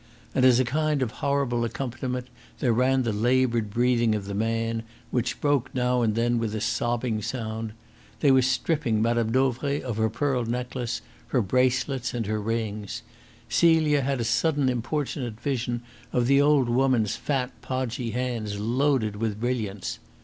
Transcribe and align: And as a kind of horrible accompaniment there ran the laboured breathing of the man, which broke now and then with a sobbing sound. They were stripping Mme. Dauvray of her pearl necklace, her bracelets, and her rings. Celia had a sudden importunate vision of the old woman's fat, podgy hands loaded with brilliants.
And 0.33 0.43
as 0.45 0.59
a 0.59 0.65
kind 0.65 1.03
of 1.03 1.11
horrible 1.21 1.63
accompaniment 1.63 2.25
there 2.57 2.73
ran 2.73 3.03
the 3.03 3.13
laboured 3.13 3.69
breathing 3.69 4.15
of 4.15 4.25
the 4.25 4.33
man, 4.33 4.81
which 5.11 5.39
broke 5.39 5.69
now 5.75 6.01
and 6.01 6.15
then 6.15 6.39
with 6.39 6.55
a 6.55 6.59
sobbing 6.59 7.21
sound. 7.21 7.73
They 8.19 8.31
were 8.31 8.41
stripping 8.41 8.99
Mme. 9.03 9.29
Dauvray 9.31 9.79
of 9.79 9.97
her 9.97 10.09
pearl 10.09 10.43
necklace, 10.43 11.03
her 11.27 11.43
bracelets, 11.43 12.15
and 12.15 12.25
her 12.25 12.41
rings. 12.41 13.03
Celia 13.47 14.01
had 14.01 14.19
a 14.19 14.23
sudden 14.23 14.69
importunate 14.69 15.39
vision 15.39 15.83
of 16.11 16.25
the 16.25 16.41
old 16.41 16.67
woman's 16.67 17.15
fat, 17.15 17.51
podgy 17.61 18.09
hands 18.09 18.57
loaded 18.59 19.17
with 19.17 19.39
brilliants. 19.39 19.99